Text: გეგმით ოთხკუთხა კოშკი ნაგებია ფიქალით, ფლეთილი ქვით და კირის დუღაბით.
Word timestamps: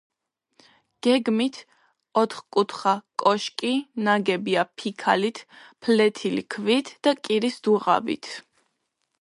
გეგმით 1.07 1.59
ოთხკუთხა 2.21 2.93
კოშკი 3.25 3.73
ნაგებია 4.07 4.65
ფიქალით, 4.81 5.45
ფლეთილი 5.85 6.47
ქვით 6.57 6.93
და 7.07 7.15
კირის 7.29 7.63
დუღაბით. 7.69 8.33